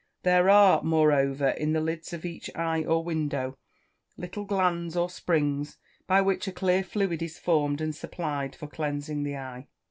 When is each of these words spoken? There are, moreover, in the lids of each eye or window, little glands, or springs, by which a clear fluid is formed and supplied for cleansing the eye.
There 0.23 0.49
are, 0.49 0.81
moreover, 0.81 1.49
in 1.49 1.73
the 1.73 1.79
lids 1.79 2.11
of 2.11 2.25
each 2.25 2.49
eye 2.55 2.83
or 2.83 3.03
window, 3.03 3.59
little 4.17 4.45
glands, 4.45 4.95
or 4.97 5.11
springs, 5.11 5.77
by 6.07 6.21
which 6.21 6.47
a 6.47 6.51
clear 6.51 6.83
fluid 6.83 7.21
is 7.21 7.37
formed 7.37 7.81
and 7.81 7.93
supplied 7.93 8.55
for 8.55 8.65
cleansing 8.65 9.21
the 9.21 9.37
eye. 9.37 9.67